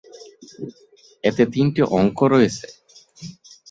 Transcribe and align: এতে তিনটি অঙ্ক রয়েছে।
এতে 1.23 1.43
তিনটি 1.53 1.81
অঙ্ক 1.97 2.19
রয়েছে। 2.33 2.67